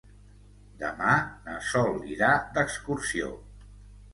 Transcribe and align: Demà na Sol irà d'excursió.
Demà 0.83 1.11
na 1.49 1.57
Sol 1.73 1.99
irà 2.15 2.33
d'excursió. 2.57 3.31